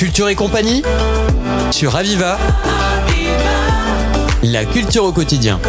[0.00, 0.82] Culture et compagnie
[1.70, 2.38] sur Aviva.
[4.42, 5.60] La culture au quotidien.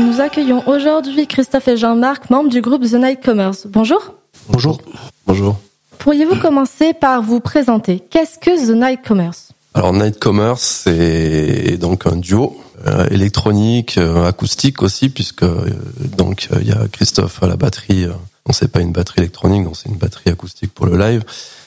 [0.00, 3.54] Nous accueillons aujourd'hui Christophe et Jean-Marc, membres du groupe The Nightcomers.
[3.68, 4.16] Bonjour.
[4.50, 4.82] Bonjour.
[5.26, 5.58] Bonjour.
[5.98, 8.02] Pourriez-vous commencer par vous présenter?
[8.10, 9.32] Qu'est-ce que The Nightcomers
[9.72, 15.70] Alors Nightcomers, c'est donc un duo euh, électronique, euh, acoustique aussi, puisque euh,
[16.18, 18.08] donc il y a Christophe à la batterie.
[18.50, 21.24] On sait pas une batterie électronique, donc c'est une batterie acoustique pour le live.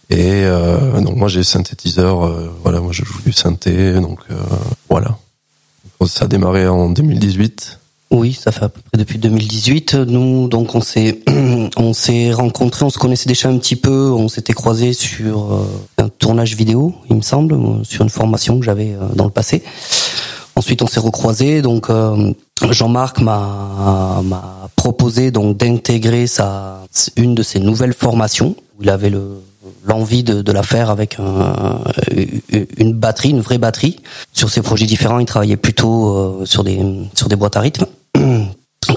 [0.09, 0.45] Et
[1.02, 2.30] donc moi j'ai synthétiseur,
[2.62, 4.20] voilà, moi je joue du synthé, donc
[4.90, 5.17] voilà.
[6.05, 7.80] Ça a démarré en 2018.
[8.13, 9.95] Oui, ça fait à peu près depuis 2018.
[9.95, 11.20] Nous, donc, on s'est,
[11.77, 15.65] on s'est rencontrés, on se connaissait déjà un petit peu, on s'était croisés sur euh,
[15.98, 19.63] un tournage vidéo, il me semble, sur une formation que j'avais euh, dans le passé.
[20.55, 22.34] Ensuite, on s'est recroisés, donc euh,
[22.72, 24.22] Jean-Marc m'a,
[24.76, 26.81] proposé donc d'intégrer sa
[27.16, 28.55] une de ses nouvelles formations.
[28.81, 29.41] il avait le
[29.85, 31.79] l'envie de, de, la faire avec un,
[32.77, 34.02] une batterie, une vraie batterie.
[34.34, 36.82] Sur ses projets différents, il travaillait plutôt sur des
[37.13, 37.85] sur des boîtes à rythme.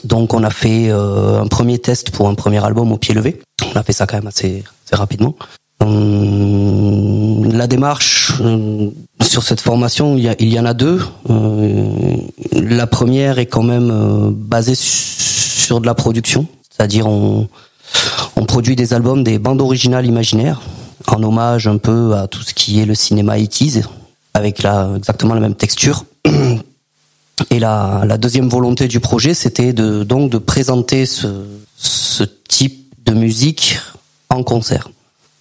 [0.04, 3.40] Donc on a fait euh, un premier test pour un premier album au pied levé.
[3.72, 5.34] On a fait ça quand même assez, assez rapidement.
[5.80, 11.00] Hum, la démarche euh, sur cette formation, il y, en a deux.
[11.30, 12.16] Euh,
[12.52, 17.48] la première est quand même basée sur de la production, c'est-à-dire on,
[18.46, 20.62] produit des albums, des bandes originales imaginaires,
[21.08, 23.82] en hommage un peu à tout ce qui est le cinéma 80
[24.32, 26.04] avec la, exactement la même texture.
[27.50, 33.78] Et la, deuxième volonté du projet, c'était de, donc de présenter ce type de musique
[34.30, 34.88] en concert.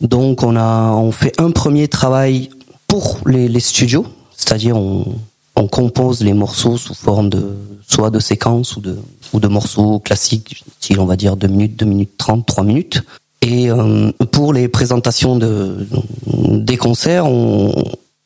[0.02, 2.50] Donc on a on fait un premier travail
[2.88, 5.16] pour les, les studios, c'est-à-dire on,
[5.56, 7.56] on compose les morceaux sous forme de
[7.88, 8.98] soit de séquences ou de
[9.34, 13.04] ou de morceaux classiques, style on va dire 2 minutes, 2 minutes 30, 3 minutes.
[13.42, 15.88] Et euh, pour les présentations de
[16.26, 17.74] des concerts, on,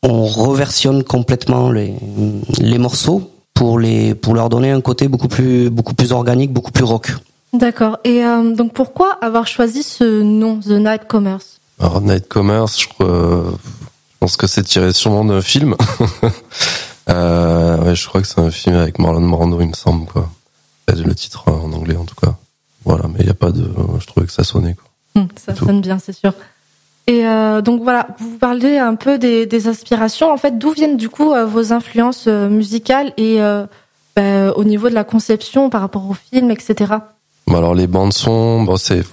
[0.04, 1.94] on reversionne complètement les,
[2.60, 6.72] les morceaux pour les pour leur donner un côté beaucoup plus beaucoup plus organique, beaucoup
[6.72, 7.12] plus rock.
[7.54, 7.98] D'accord.
[8.04, 12.88] Et euh, donc pourquoi avoir choisi ce nom, The Night Commerce Alors Night Commerce, je,
[12.88, 15.76] crois, je pense que c'est tiré sûrement d'un film.
[17.10, 20.30] euh, ouais, je crois que c'est un film avec Marlon Brando, il me semble quoi.
[20.88, 22.36] Le titre en anglais en tout cas.
[22.84, 23.70] Voilà, mais il y a pas de.
[24.00, 24.86] Je trouvais que ça sonnait quoi.
[25.16, 26.34] Hum, ça sonne bien, c'est sûr.
[27.10, 30.32] Et euh, donc voilà, vous parlez un peu des, des aspirations.
[30.32, 33.66] En fait, d'où viennent du coup euh, vos influences euh, musicales et euh,
[34.16, 36.94] bah, au niveau de la conception par rapport au film, etc.
[37.48, 39.04] Alors les bandes son, bon c'est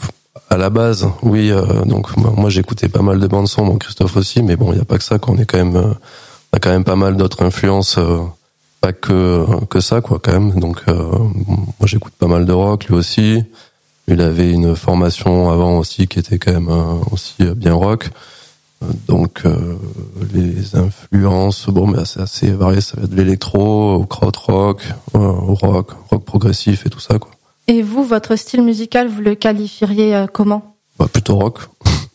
[0.48, 1.52] à la base, oui.
[1.86, 4.80] donc moi j'écoutais pas mal de bandes son, bon Christophe aussi, mais bon il y
[4.80, 5.18] a pas que ça.
[5.18, 7.98] Qu'on est quand même, on a quand même pas mal d'autres influences,
[8.80, 10.58] pas que que ça quoi quand même.
[10.60, 13.44] Donc moi j'écoute pas mal de rock, lui aussi.
[14.08, 18.10] Il avait une formation avant aussi qui était quand même euh, aussi euh, bien rock.
[18.82, 19.42] Euh, donc
[20.32, 22.80] les influences, bon, mais c'est assez varié.
[22.80, 24.82] Ça va de l'électro, au krautrock,
[25.14, 27.30] au rock, rock progressif et tout ça, quoi.
[27.69, 30.77] Et vous, votre style musical, vous le qualifieriez comment?
[30.99, 31.60] Bah, Plutôt rock.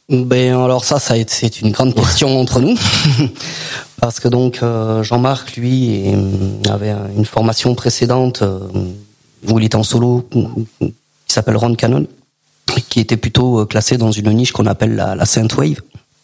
[0.09, 2.75] Ben alors ça, ça c'est une grande question entre nous,
[4.01, 4.59] parce que donc
[5.03, 6.03] Jean-Marc, lui,
[6.69, 8.43] avait une formation précédente
[9.47, 10.27] où il était en solo
[11.31, 12.07] qui s'appelle Ron Cannon,
[12.89, 15.23] qui était plutôt euh, classé dans une niche qu'on appelle la, la
[15.57, 15.81] Wave.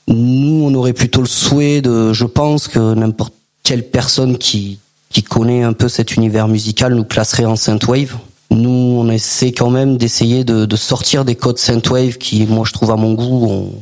[0.10, 3.34] Nous, on aurait plutôt le souhait de, je pense que n'importe
[3.64, 4.80] quelle personne qui
[5.10, 7.56] qui connaît un peu cet univers musical nous classerait en
[7.88, 8.18] Wave.
[8.50, 11.60] Nous, on essaie quand même d'essayer de, de, sortir des codes
[11.90, 13.74] Wave qui, moi, je trouve à mon goût, ont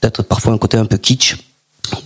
[0.00, 1.36] peut-être parfois un côté un peu kitsch.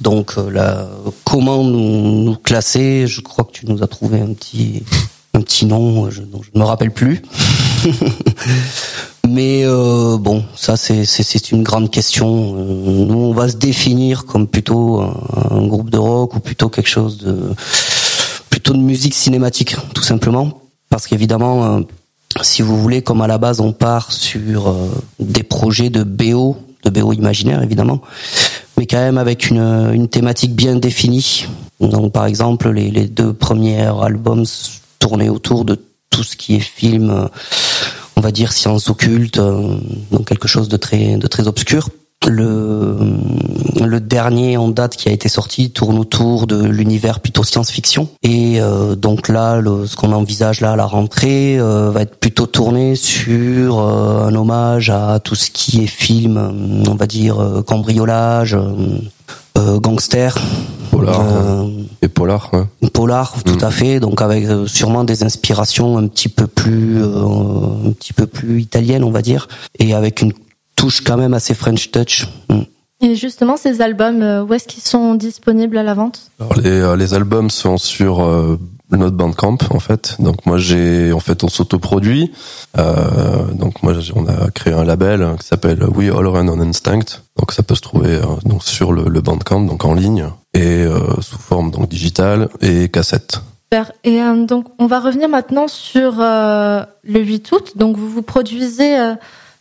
[0.01, 0.89] Donc, euh, là,
[1.25, 4.83] comment nous, nous classer Je crois que tu nous as trouvé un petit
[5.35, 7.23] un petit nom, je, dont je ne me rappelle plus.
[9.29, 12.57] Mais euh, bon, ça c'est une grande question.
[12.57, 16.89] Euh, nous, on va se définir comme plutôt un, groupe de rock ou plutôt quelque
[16.89, 17.37] chose de
[18.49, 21.81] plutôt de musique cinématique, tout simplement, parce qu'évidemment, euh,
[22.43, 24.75] si vous voulez, comme à la base, on part sur
[25.19, 28.01] des projets de BO, de BO imaginaire évidemment,
[28.77, 31.47] mais quand même avec une thématique bien définie.
[31.81, 34.45] Donc, par exemple, les, deux premiers albums
[34.99, 35.79] tournaient autour de
[36.11, 37.29] tout ce qui est film, euh,
[38.17, 39.77] on va dire science occulte, euh,
[40.11, 41.89] donc quelque chose de très de très obscur.
[42.27, 42.97] Le,
[43.81, 48.61] le dernier en date qui a été sorti tourne autour de l'univers plutôt science-fiction et
[48.61, 52.97] euh, donc là le, ce qu'on envisage là à la rentrée va être plutôt tourné
[52.97, 58.59] sur un hommage à tout ce qui est film on va dire cambriolage
[59.55, 60.35] gangster
[60.91, 61.21] Polar.
[61.21, 61.69] Euh,
[62.03, 62.89] et polar, ouais.
[62.91, 63.65] Polar, tout mm.
[63.65, 64.01] à fait.
[64.01, 68.61] Donc avec euh, sûrement des inspirations un petit peu plus, euh, un petit peu plus
[68.61, 69.49] italiennes, on va dire,
[69.79, 70.33] et avec une
[70.79, 72.29] touche quand même assez French Touch.
[72.49, 72.61] Mm.
[73.01, 76.31] Et justement, ces albums, euh, où est-ce qu'ils sont disponibles à la vente?
[76.57, 78.59] Les, euh, les, albums sont sur euh,
[78.91, 80.17] notre Bandcamp en fait.
[80.19, 82.33] Donc moi j'ai en fait on s'autoproduit.
[82.77, 87.23] Euh, donc moi on a créé un label qui s'appelle We All Run on Instinct.
[87.39, 90.85] Donc ça peut se trouver donc sur le, le, Bandcamp donc en ligne et
[91.21, 93.43] sous forme donc digitale et cassette.
[93.71, 93.93] Super.
[94.03, 96.87] Et donc on va revenir maintenant sur le
[97.21, 97.73] 8 août.
[97.77, 98.97] Donc vous vous produisez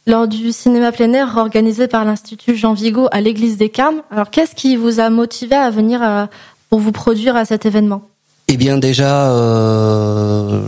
[0.08, 4.02] lors du cinéma plein air organisé par l'Institut Jean Vigo à l'église des Carmes.
[4.10, 6.28] Alors, qu'est-ce qui vous a motivé à venir
[6.70, 8.02] pour vous produire à cet événement?
[8.48, 10.62] Eh bien, déjà, euh,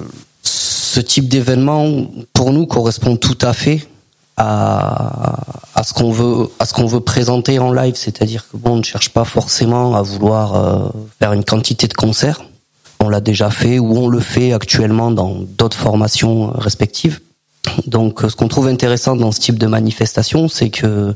[0.43, 1.87] ce type d'événement,
[2.33, 3.87] pour nous, correspond tout à fait
[4.35, 5.37] à,
[5.73, 7.95] à ce qu'on veut, à ce qu'on veut présenter en live.
[7.95, 10.89] C'est-à-dire que bon, on ne cherche pas forcément à vouloir euh,
[11.19, 12.41] faire une quantité de concerts.
[12.99, 17.21] On l'a déjà fait ou on le fait actuellement dans d'autres formations respectives.
[17.87, 21.13] Donc, ce qu'on trouve intéressant dans ce type de manifestation, c'est que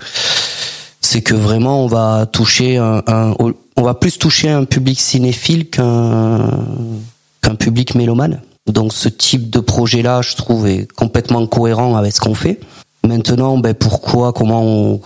[1.01, 3.03] c'est que vraiment on va toucher un,
[3.75, 6.47] on va plus toucher un public cinéphile qu'un
[7.41, 8.41] qu'un public mélomane.
[8.67, 12.61] Donc, ce type de projet-là, je trouve, est complètement cohérent avec ce qu'on fait.
[13.05, 15.01] Maintenant, ben pourquoi, comment on,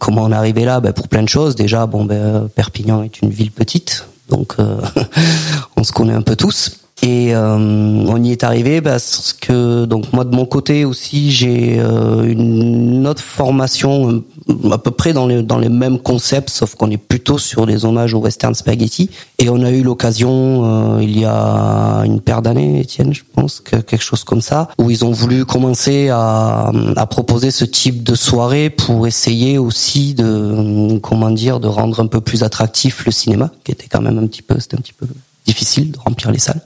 [0.00, 0.80] comment on est arrivé là?
[0.80, 1.54] Ben pour plein de choses.
[1.54, 4.80] Déjà, bon, ben Perpignan est une ville petite, donc euh,
[5.76, 6.78] on se connaît un peu tous.
[7.04, 11.78] Et euh, on y est arrivé parce que donc moi de mon côté aussi j'ai
[11.78, 16.76] euh, une autre formation euh, à peu près dans les dans les mêmes concepts sauf
[16.76, 19.10] qu'on est plutôt sur des hommages au western spaghetti.
[19.38, 24.00] Et on a eu l'occasion il y a une paire d'années Étienne je pense quelque
[24.02, 28.70] chose comme ça où ils ont voulu commencer à, à proposer ce type de soirée
[28.70, 33.72] pour essayer aussi de comment dire de rendre un peu plus attractif le cinéma qui
[33.72, 35.06] était quand même un petit peu c'était un petit peu
[35.44, 36.62] difficile de remplir les salles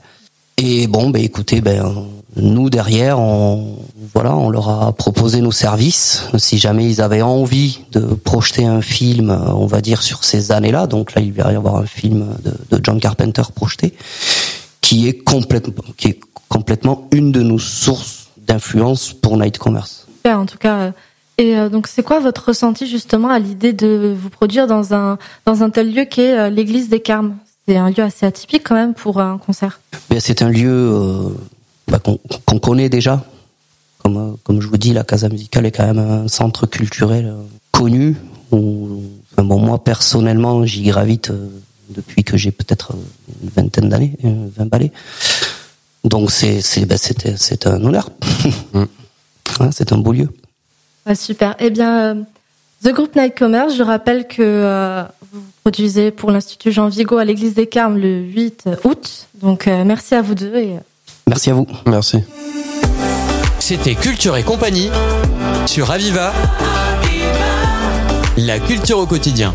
[0.61, 3.77] et bon, ben écoutez, ben nous derrière, on
[4.13, 6.25] voilà, on leur a proposé nos services.
[6.37, 10.87] Si jamais ils avaient envie de projeter un film, on va dire sur ces années-là,
[10.87, 13.93] donc là il va y avoir un film de, John Carpenter projeté,
[14.81, 16.19] qui est complètement, qui est
[16.49, 20.07] complètement une de nos sources d'influence pour Night Commerce.
[20.25, 20.91] En tout cas.
[21.37, 25.17] Et euh, donc, c'est quoi votre ressenti justement à l'idée de vous produire dans un
[25.45, 27.37] dans un tel lieu qu'est euh, l'église des Carmes?
[27.69, 29.79] C'est un lieu assez atypique quand même pour un concert.
[30.17, 31.29] C'est un lieu euh,
[31.87, 33.23] bah, qu'on connaît déjà.
[33.99, 37.27] Comme, euh, comme je vous dis, la Casa Musicale est quand même un centre culturel
[37.27, 38.15] euh, connu.
[38.51, 39.03] Où,
[39.37, 41.31] bon, moi, personnellement, j'y gravite
[41.91, 42.93] depuis que j'ai peut-être
[43.43, 44.91] une vingtaine d'années, 20 balais.
[46.03, 48.09] Donc c'est c'est bah, c'est un honneur.
[48.73, 48.85] Mm.
[49.71, 50.29] c'est un beau lieu.
[51.13, 51.55] super.
[51.59, 52.25] Eh bien,
[52.83, 57.53] The Group Night Commerce, je rappelle que vous produisez pour l'Institut Jean Vigo à l'église
[57.53, 59.27] des Carmes le 8 août.
[59.41, 60.55] Donc euh, merci à vous deux.
[60.55, 60.75] Et...
[60.75, 60.79] Euh,
[61.27, 61.67] merci à vous.
[61.85, 62.23] Merci.
[63.59, 64.89] C'était Culture et compagnie
[65.65, 66.33] sur Aviva.
[68.37, 69.53] La culture au quotidien.